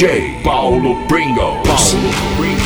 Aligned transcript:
DJ 0.00 0.42
Paulo 0.42 0.94
Pringles. 1.06 1.60
Paulo 1.68 2.10
Pringles. 2.34 2.59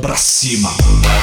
Mão 0.00 0.08
pra 0.08 0.16
cima. 0.16 1.19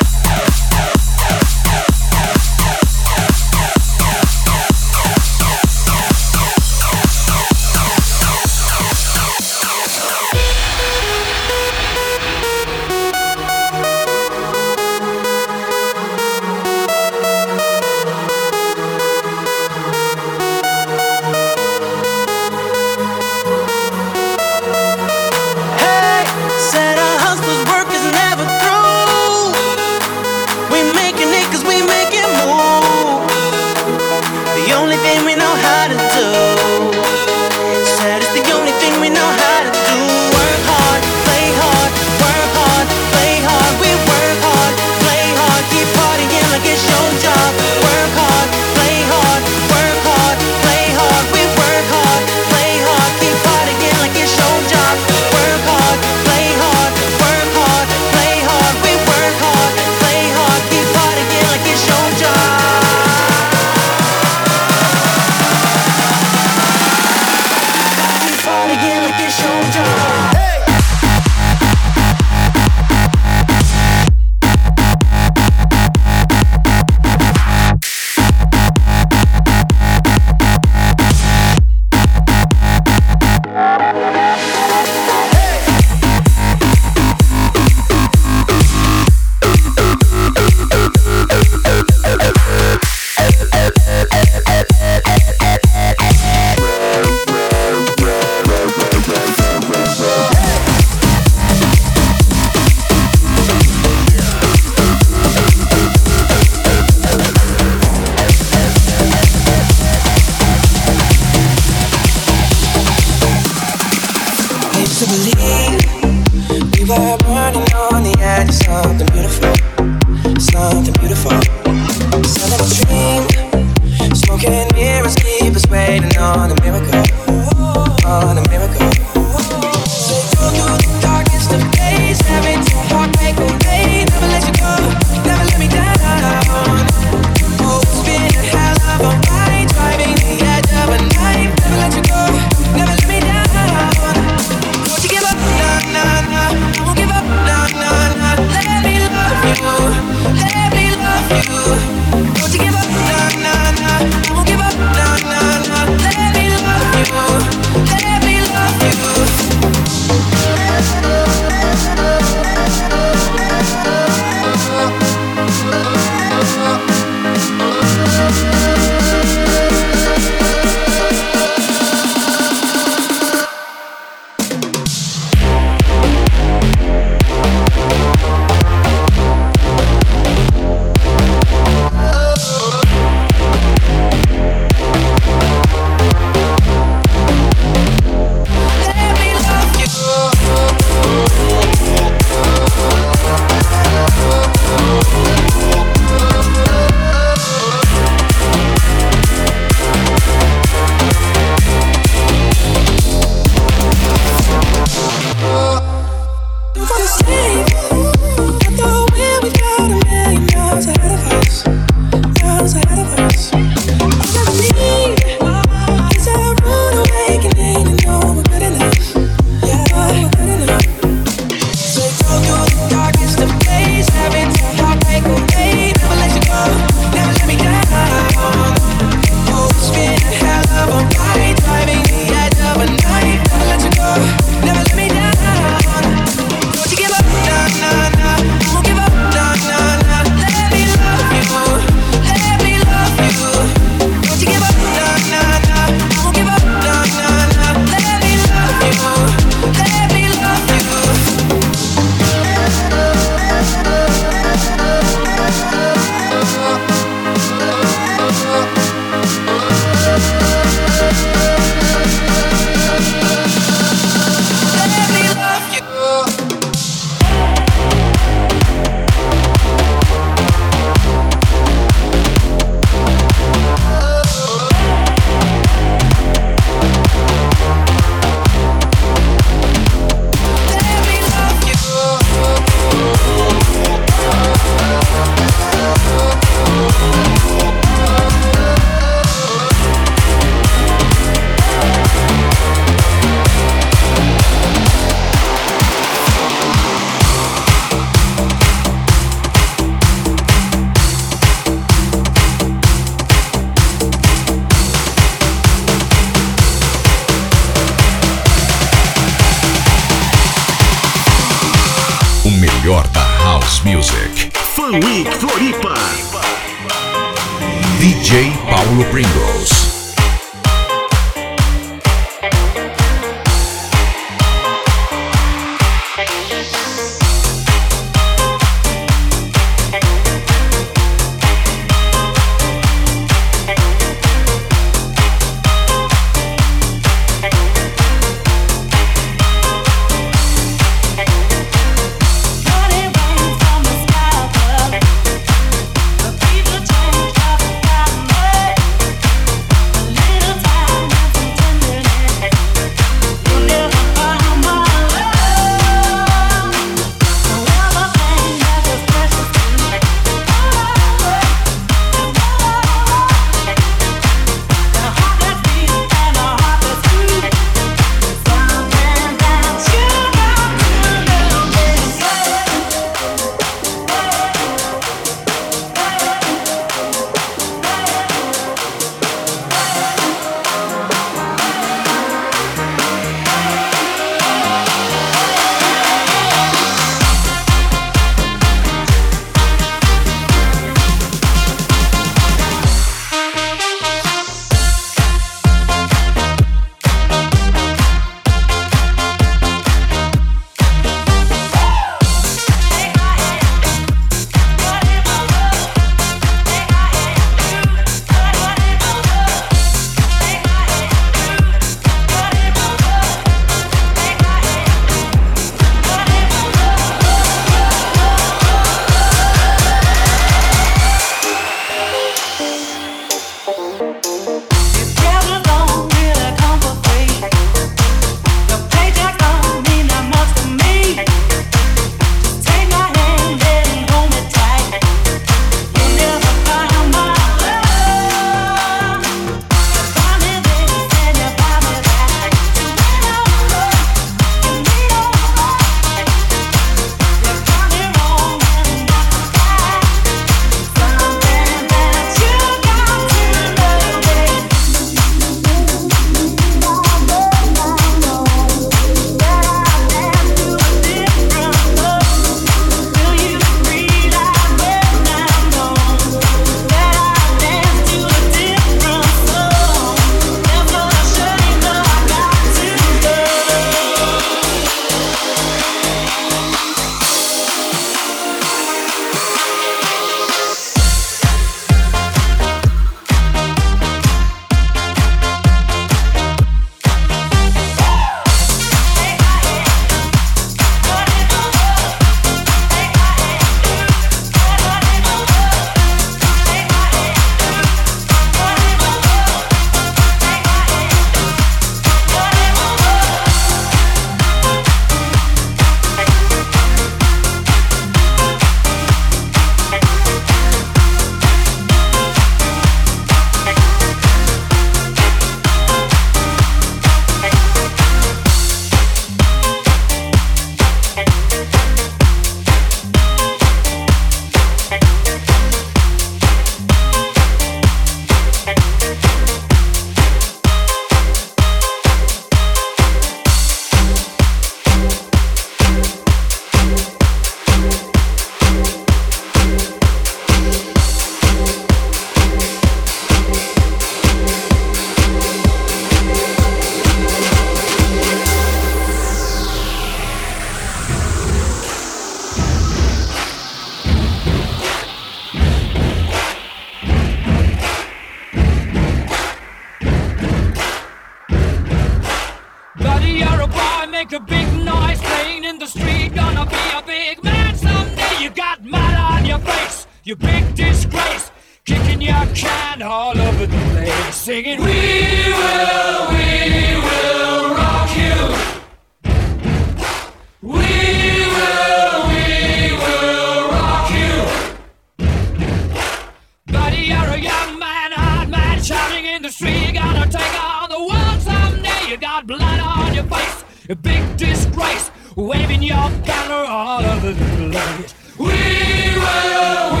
waving 595.35 595.81
your 595.83 596.09
banner 596.25 596.65
all 596.69 597.03
over 597.03 597.31
the 597.31 597.69
place. 597.71 598.13
We 598.37 598.45
will. 598.45 600.00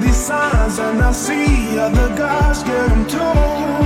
These 0.00 0.16
signs 0.16 0.78
and 0.78 1.00
I 1.02 1.12
see 1.12 1.78
other 1.78 2.14
guys 2.14 2.62
get 2.62 2.88
them 2.88 3.06
too. 3.06 3.85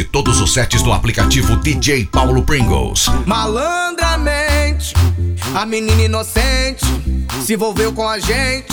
Escute 0.00 0.04
todos 0.04 0.40
os 0.40 0.52
sets 0.54 0.82
do 0.82 0.92
aplicativo 0.92 1.56
DJ 1.56 2.06
Paulo 2.06 2.42
Pringles. 2.42 3.06
Malandramente, 3.26 4.94
a 5.54 5.66
menina 5.66 6.02
inocente 6.02 6.84
se 7.44 7.54
envolveu 7.54 7.92
com 7.92 8.08
a 8.08 8.18
gente 8.18 8.72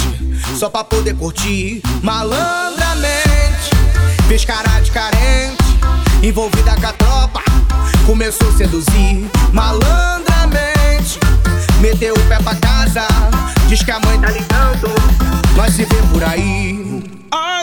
só 0.58 0.70
pra 0.70 0.84
poder 0.84 1.16
curtir. 1.16 1.82
Malandramente, 2.02 3.72
fez 4.28 4.46
cara 4.46 4.80
de 4.80 4.92
carente, 4.92 5.64
envolvida 6.24 6.76
com 6.76 6.88
a 6.88 6.94
tropa, 6.94 7.44
começou 8.06 8.48
a 8.48 8.54
seduzir. 8.54 9.30
Malandramente, 9.52 11.20
meteu 11.82 12.14
o 12.14 12.20
pé 12.28 12.38
pra 12.40 12.56
casa, 12.56 13.06
diz 13.68 13.84
que 13.84 13.92
a 13.92 14.00
mãe 14.00 14.20
tá 14.20 14.30
ligando, 14.30 14.90
nós 15.56 15.74
se 15.74 15.84
vê 15.84 15.98
por 16.12 16.24
aí. 16.24 17.04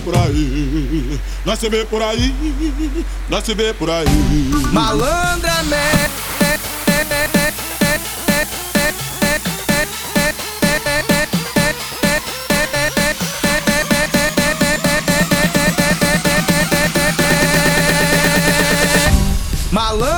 por 0.00 0.16
aí, 0.16 1.20
nós 1.44 1.58
se 1.58 1.68
vê 1.68 1.84
por 1.84 2.02
aí, 2.02 2.34
nós 3.28 3.44
se 3.44 3.54
vê 3.54 3.72
por 3.72 3.90
aí. 3.90 4.06
Malandramente. 4.72 6.28
Malandramente. 19.70 20.17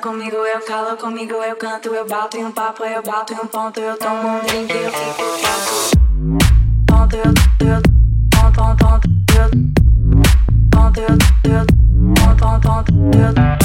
Comigo, 0.00 0.36
eu 0.36 0.60
calo 0.62 0.96
comigo, 0.96 1.34
eu 1.34 1.54
canto, 1.54 1.94
eu 1.94 2.06
bato 2.06 2.38
em 2.38 2.44
um 2.46 2.50
papo, 2.50 2.84
eu 2.84 3.02
bato 3.02 3.34
em 3.34 3.36
um 3.36 3.46
ponto, 3.46 3.78
eu 3.78 3.98
tomo 3.98 4.26
um 4.26 4.40
drink, 4.40 4.72
eu 4.72 4.90
fico 4.90 5.22
tonto. 5.42 6.46
Ponto, 6.86 7.16
eu, 7.16 7.68
eu, 7.68 7.82
ponto, 8.30 8.76
ponto, 8.78 9.08
eu, 9.36 9.50
ponto, 10.70 11.00
eu, 11.00 11.52
eu, 11.52 11.66
ponto, 12.14 12.66
ponto, 12.66 12.92
eu, 13.14 13.57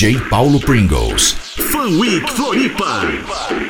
DJ 0.00 0.16
Paulo 0.30 0.58
Pringles. 0.58 1.34
Fan 1.58 1.98
Week 1.98 2.22
Floripa. 2.22 3.69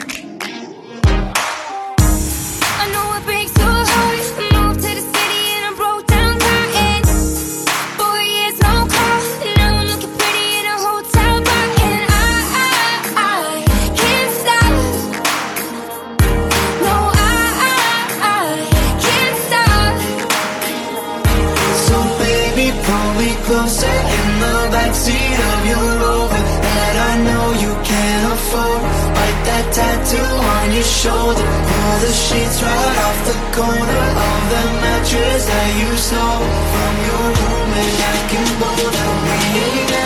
shoulder. 31.01 31.51
Pull 31.81 31.97
the 32.05 32.13
sheets 32.13 32.61
right 32.61 32.97
off 33.05 33.19
the 33.25 33.37
corner 33.57 34.03
Of 34.27 34.41
the 34.53 34.63
mattress 34.83 35.45
that 35.49 35.69
you 35.81 35.89
stole 35.97 36.45
From 36.73 36.95
your 37.09 37.25
room 37.41 37.69
and 37.81 37.97
I 38.11 38.17
can 38.29 38.47
Boulder 38.61 39.09
We 39.25 39.61
ain't 39.65 40.00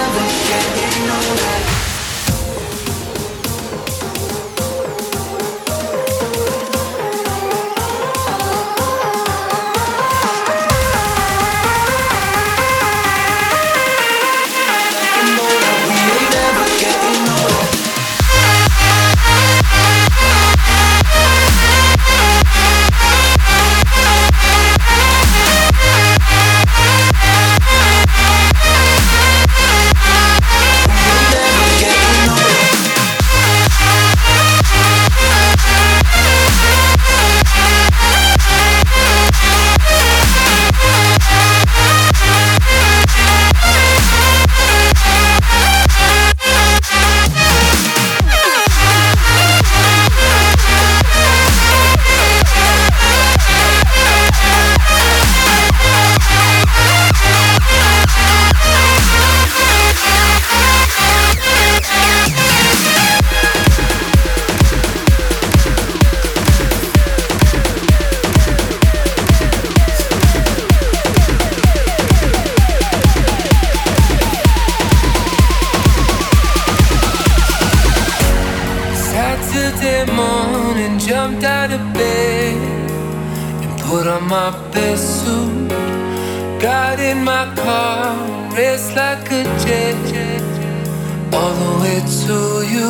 all 91.34 91.54
the 91.64 91.72
way 91.84 92.00
to 92.24 92.38
you. 92.74 92.90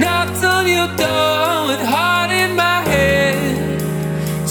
Knocked 0.00 0.42
on 0.44 0.64
your 0.66 0.88
door 0.96 1.66
with 1.68 1.82
heart 1.94 2.30
in 2.30 2.50
my 2.56 2.80
head 2.92 3.80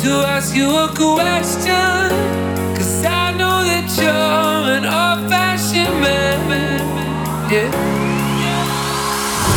to 0.01 0.09
ask 0.35 0.55
you 0.55 0.69
a 0.85 0.87
question. 0.89 2.09
Cause 2.77 3.05
I 3.05 3.31
know 3.39 3.57
that 3.69 3.87
you're 3.99 4.63
an 4.77 4.85
old 4.99 5.29
fashioned 5.29 5.97
man. 6.03 6.39
Yeah. 7.51 7.71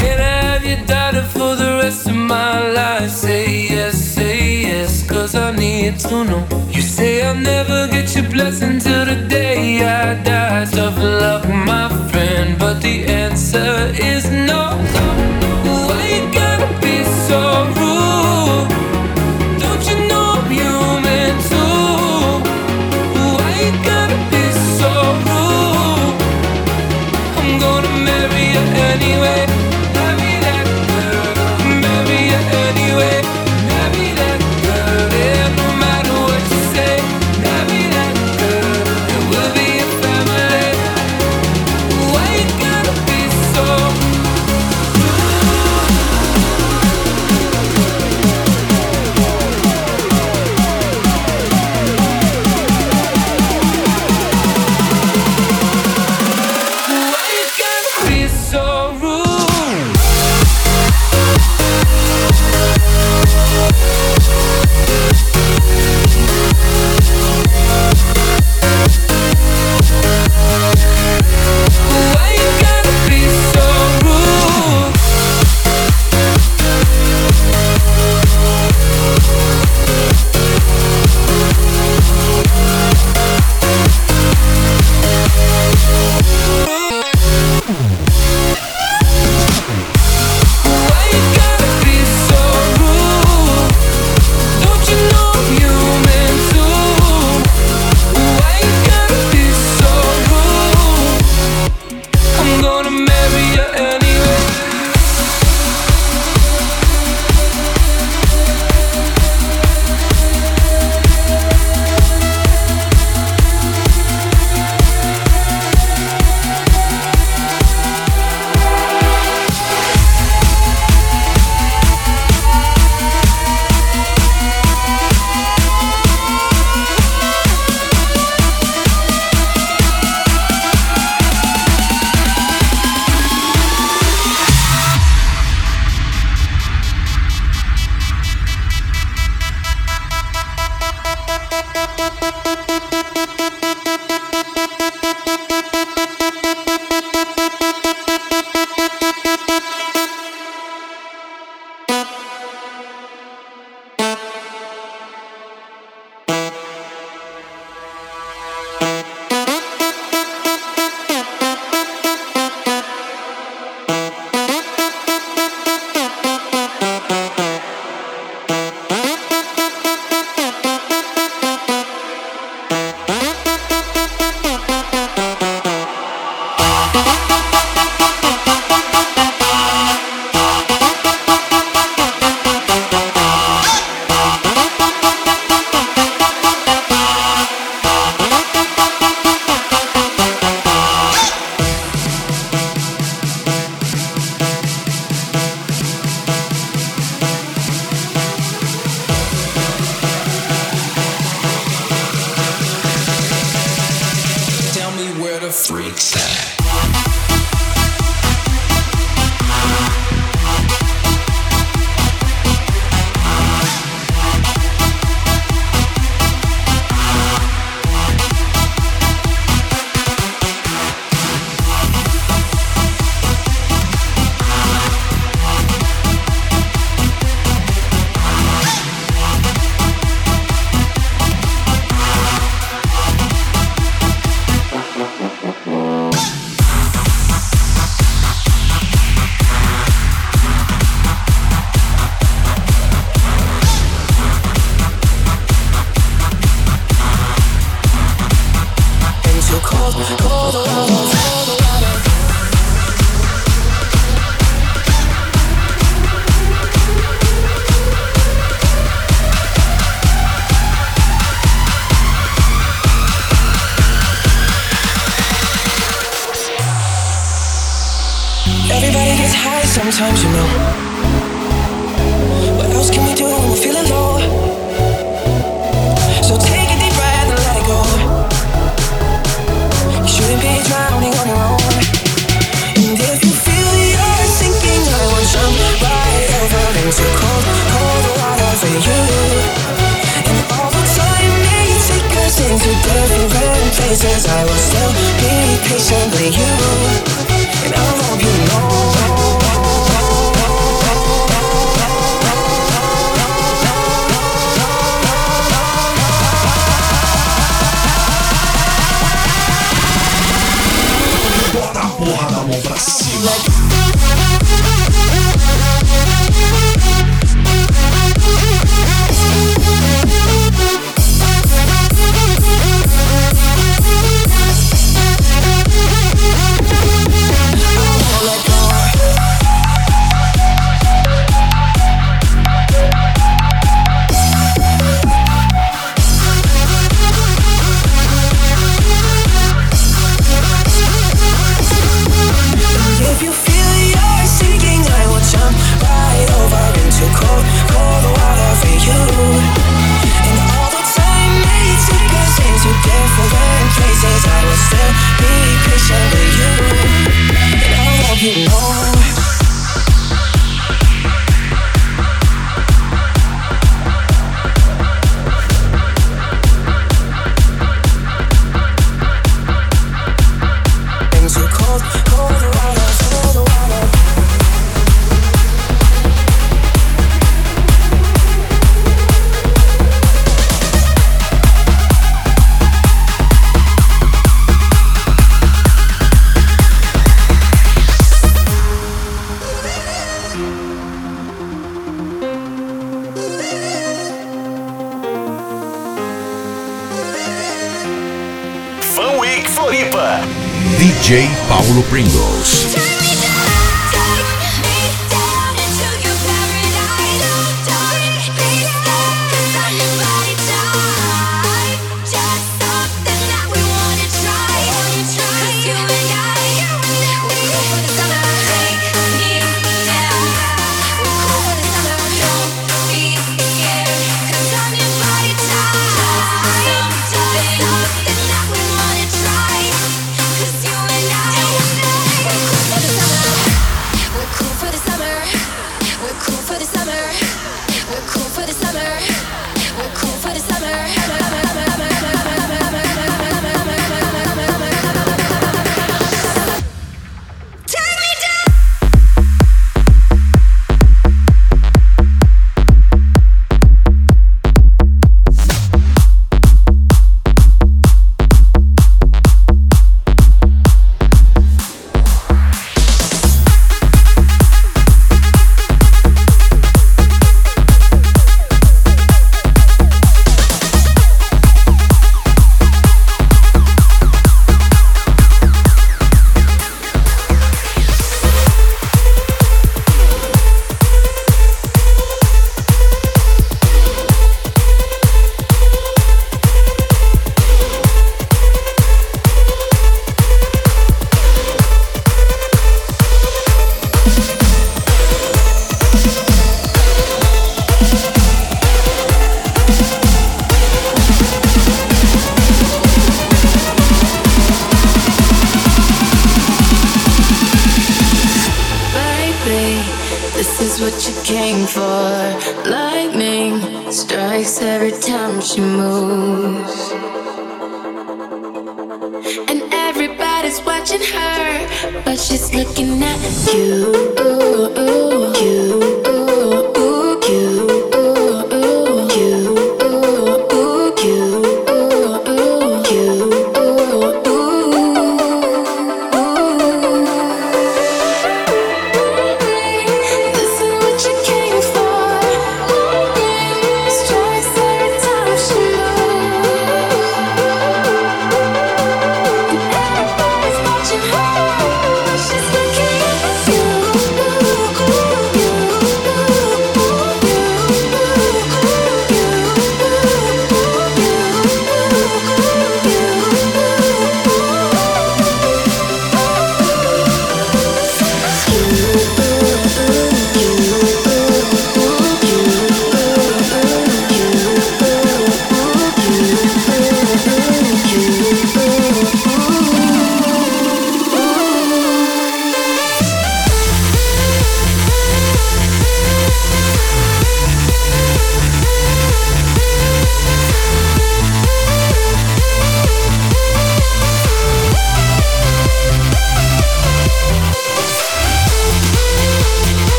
Can 0.00 0.18
I 0.20 0.34
have 0.48 0.64
your 0.64 0.82
daughter 0.86 1.24
for 1.34 1.56
the 1.56 1.70
rest 1.82 2.08
of 2.08 2.16
my 2.16 2.70
life? 2.72 3.10
Say 3.10 3.68
yes 3.74 3.99
cause 5.10 5.34
I 5.34 5.50
need 5.50 5.98
to 6.00 6.24
know. 6.24 6.46
You 6.70 6.82
say 6.82 7.22
I'll 7.22 7.34
never 7.34 7.88
get 7.88 8.14
your 8.14 8.28
blessing 8.30 8.78
till 8.78 9.04
the 9.04 9.16
day 9.28 9.82
I 9.82 10.14
die. 10.22 10.64
Tough 10.66 10.96
love, 10.98 11.48
my 11.48 11.88
friend, 12.10 12.58
but 12.58 12.80
the 12.80 13.04
answer 13.06 13.92
is 13.94 14.30
no. 14.30 15.09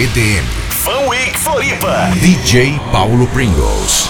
EDM. 0.00 0.46
Fan 0.70 1.10
Week 1.10 1.36
Floripa. 1.36 2.08
DJ 2.22 2.78
Paulo 2.90 3.26
Pringles. 3.26 4.09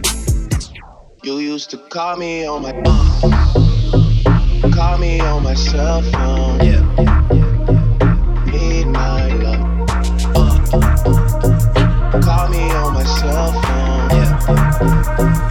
You 1.23 1.37
used 1.37 1.69
to 1.69 1.77
call 1.77 2.17
me 2.17 2.47
on 2.47 2.63
my 2.63 2.71
call 4.73 4.97
me 4.97 5.19
on 5.19 5.43
my 5.43 5.53
cell 5.53 6.01
phone. 6.01 6.59
Yeah. 6.61 6.81
Need 8.47 8.87
my 8.87 9.27
love. 9.35 9.87
Call 12.23 12.49
me 12.49 12.71
on 12.71 12.93
my 12.95 13.03
cell 13.03 13.51
phone. 13.61 14.09
Yeah. 14.09 15.50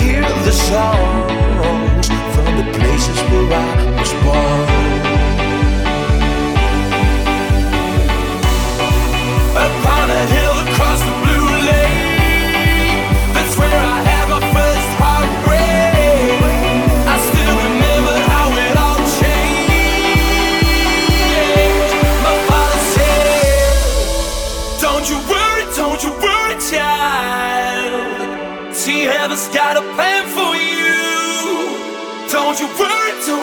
Hear 0.00 0.22
the 0.44 0.52
songs 0.52 2.06
from 2.34 2.50
the 2.60 2.66
places 2.78 3.18
where 3.30 3.48
I 3.52 3.74
was 3.98 4.12
born. 4.24 4.68
Upon 9.66 10.06
a 10.10 10.22
hill 10.34 10.56
across 10.66 11.00
the 11.08 11.13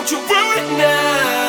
don't 0.01 0.11
you 0.11 0.17
worry 0.27 0.77
now. 0.77 1.40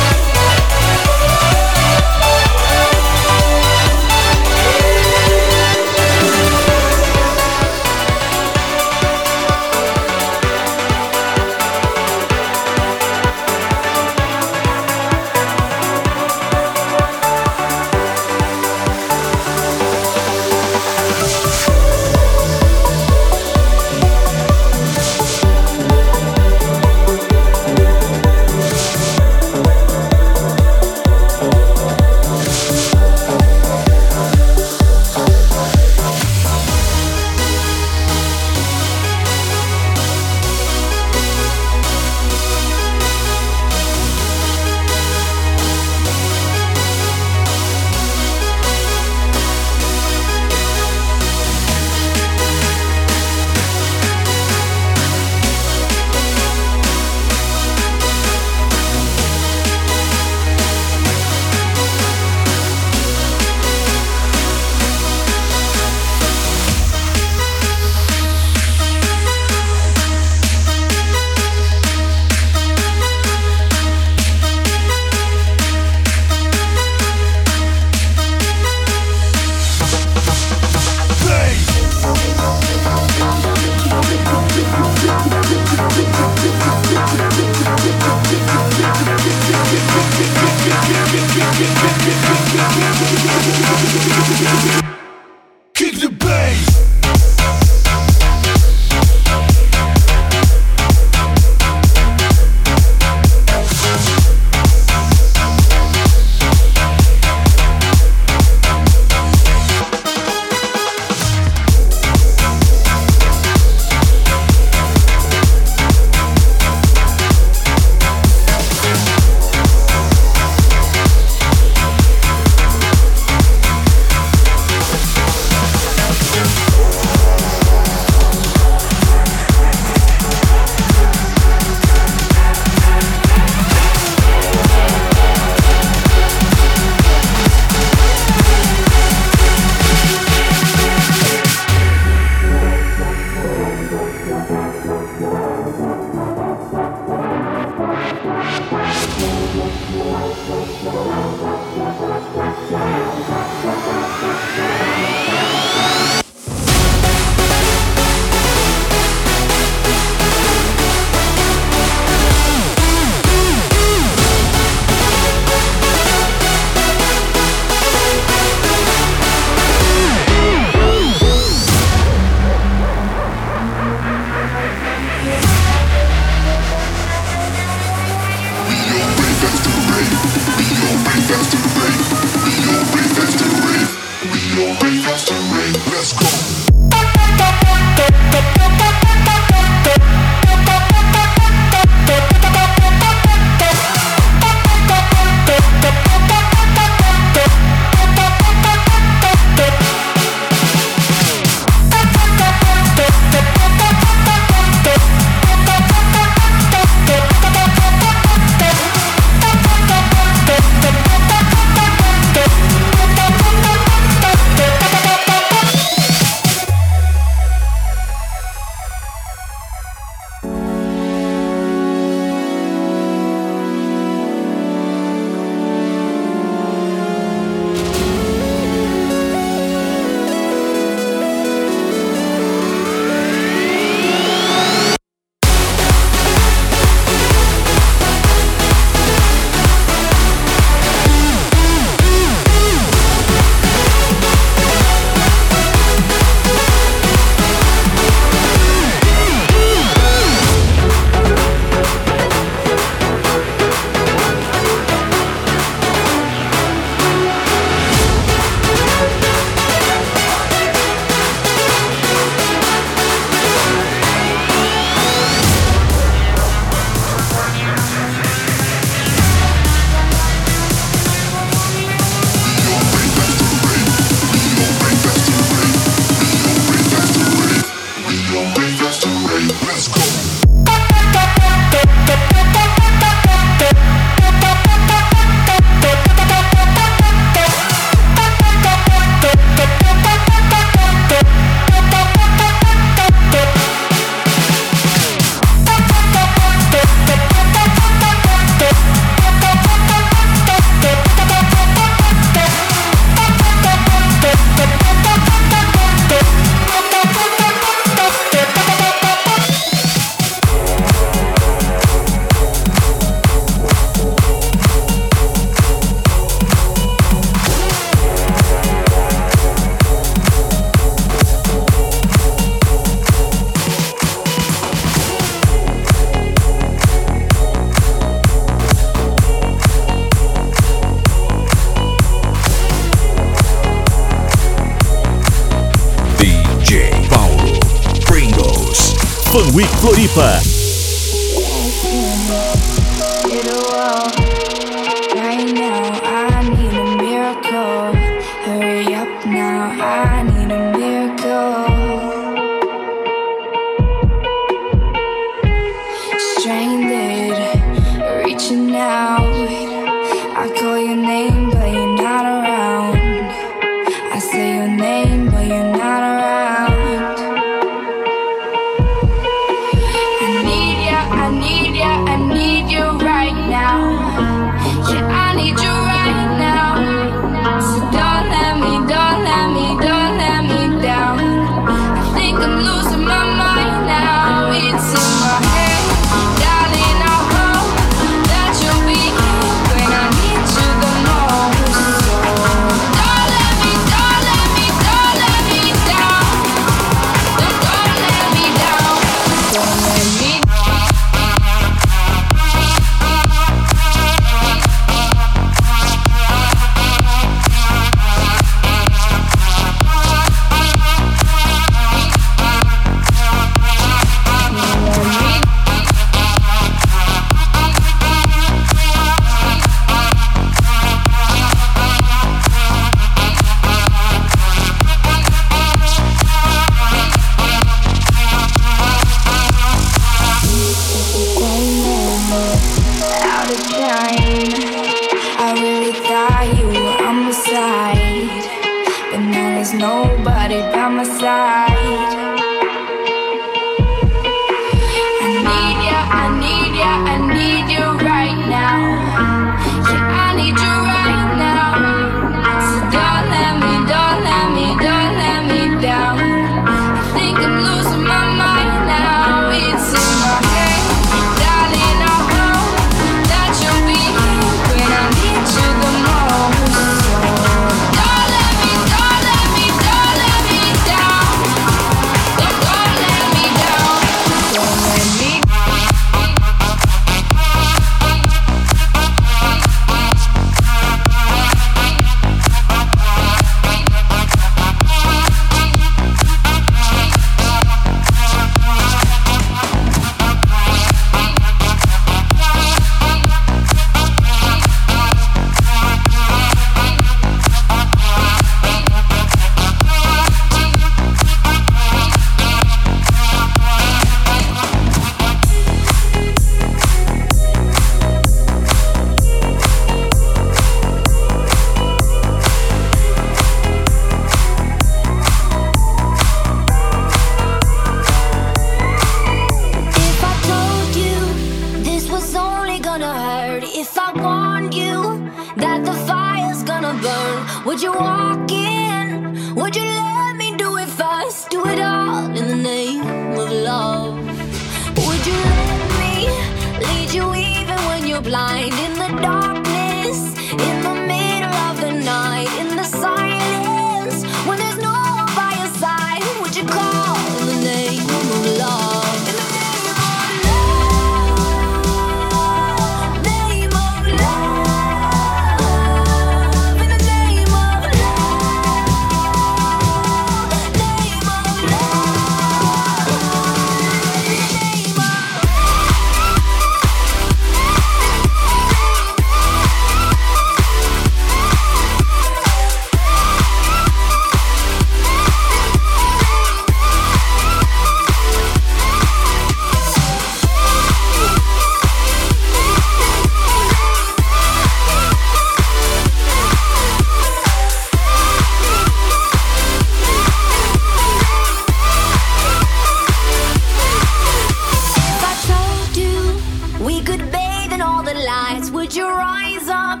Put 598.88 598.96
your 598.96 599.20
eyes 599.20 599.68
up, 599.68 600.00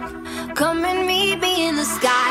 come 0.54 0.82
and 0.82 1.06
meet 1.06 1.38
me 1.42 1.68
in 1.68 1.76
the 1.76 1.84
sky. 1.84 2.27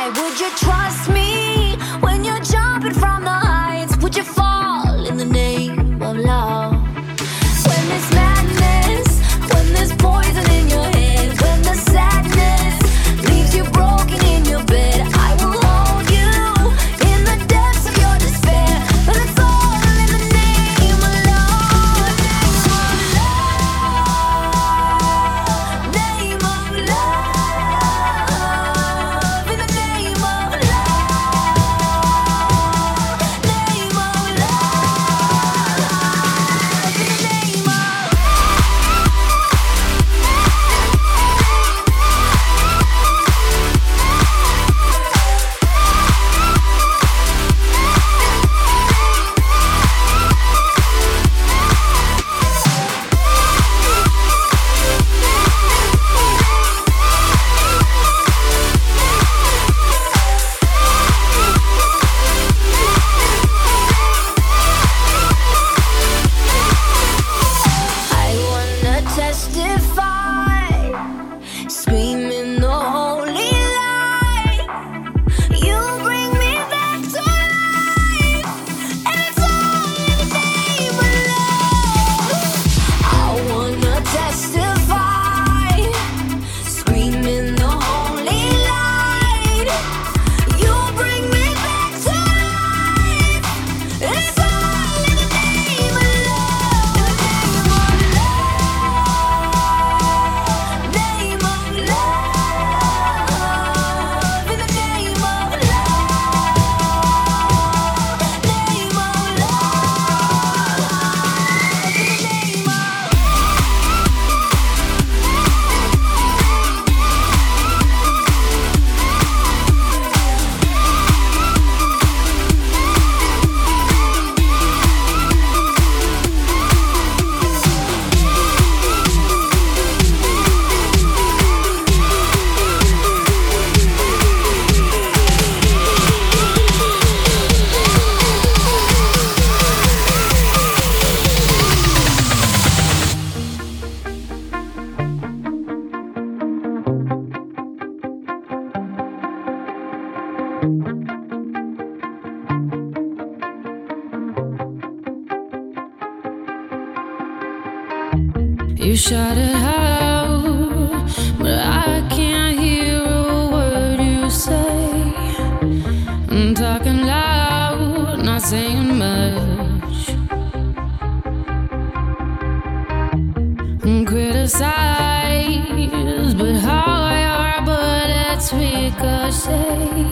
Criticize, 174.47 176.33
but 176.35 176.55
how 176.55 177.11
your 177.25 177.65
bullets 177.65 178.53
ricochet. 178.53 180.09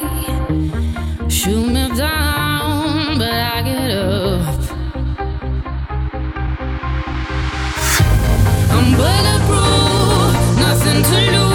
Shoot 1.29 1.67
me 1.67 1.87
down, 1.95 3.17
but 3.17 3.31
I 3.31 3.61
get 3.63 3.91
up. 3.91 4.59
I'm 8.71 8.87
bulletproof, 8.97 10.35
nothing 10.59 11.01
to 11.03 11.31
lose. 11.31 11.54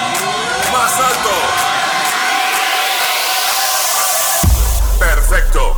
Más 0.81 0.99
alto. 0.99 1.29
Perfecto. 4.97 5.75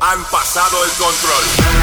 Han 0.00 0.24
pasado 0.24 0.84
el 0.84 0.90
control. 0.90 1.79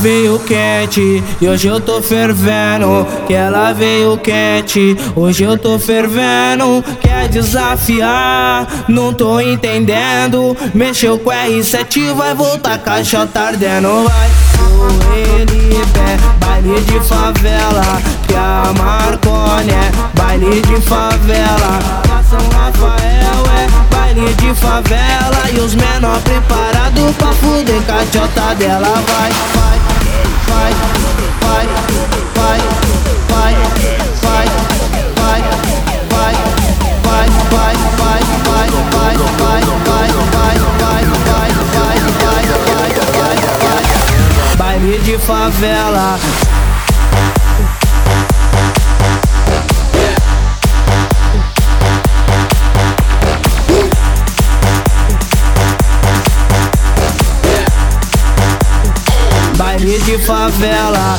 Veio 0.00 0.38
quente 0.38 1.22
e 1.40 1.48
hoje 1.48 1.68
eu 1.68 1.80
tô 1.80 2.00
fervendo. 2.00 3.06
Que 3.26 3.34
ela 3.34 3.72
veio 3.72 4.16
quente, 4.16 4.96
hoje 5.14 5.44
eu 5.44 5.58
tô 5.58 5.78
fervendo. 5.78 6.82
Quer 7.00 7.28
desafiar? 7.28 8.66
Não 8.88 9.12
tô 9.12 9.40
entendendo. 9.40 10.56
Mexeu 10.74 11.18
com 11.18 11.30
R7, 11.30 12.14
vai 12.14 12.34
voltar 12.34 12.78
caixa 12.78 13.26
tardendo. 13.26 14.08
Vai, 14.08 14.30
o 14.58 15.40
ele 15.40 15.70
baile 16.38 16.80
de 16.80 17.00
favela. 17.00 18.00
Que 18.26 18.34
a 18.34 18.72
Marcone 18.78 19.70
é 19.70 20.18
baile 20.18 20.60
de 20.62 20.80
favela. 20.80 21.78
São 22.28 22.38
Rafael 22.38 23.42
é 23.58 23.94
baile 23.94 24.32
de 24.34 24.54
favela. 24.54 25.50
E 25.52 25.58
os 25.58 25.74
menor 25.74 26.20
preparados 26.22 27.16
pra 27.16 27.32
fuder 27.32 27.82
com 27.82 27.92
a 27.92 28.04
tchota 28.06 28.54
dela. 28.54 28.88
Vai, 28.88 29.30
vai, 29.54 29.79
de 45.10 45.18
favela. 45.18 46.18
Baile 59.80 59.98
de 60.00 60.18
favela. 60.18 61.18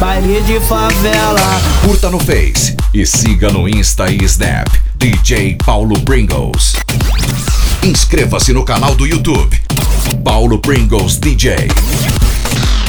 Baile 0.00 0.40
de 0.40 0.60
favela. 0.60 1.40
Curta 1.84 2.10
no 2.10 2.18
Face 2.18 2.76
e 2.92 3.06
siga 3.06 3.50
no 3.50 3.68
Insta 3.68 4.10
e 4.10 4.24
Snap 4.24 4.68
DJ 4.96 5.56
Paulo 5.64 6.00
Pringles. 6.00 6.74
Inscreva-se 7.84 8.52
no 8.52 8.64
canal 8.64 8.96
do 8.96 9.06
YouTube 9.06 9.56
Paulo 10.24 10.58
Pringles 10.58 11.16
DJ. 11.18 11.68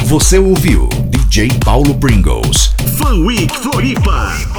Você 0.06 0.40
ouviu 0.40 0.90
DJ 1.34 1.50
Paulo 1.66 1.96
Pringles. 1.96 2.68
Fun 2.96 3.26
Week 3.26 3.50
Floripa. 3.50 4.53